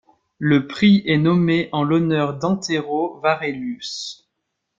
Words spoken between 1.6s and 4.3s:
en l'honneur d'Antero Warelius.